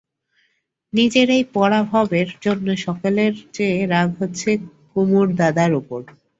নিজের 0.93 1.27
এই 1.37 1.43
পরাভবের 1.53 2.27
জন্যে 2.41 2.73
সকলের 2.85 3.33
চেয়ে 3.53 3.79
রাগ 3.87 4.09
হচ্ছে 4.19 4.49
কুমুর 4.91 5.27
দাদার 5.39 5.71
উপর। 5.81 6.01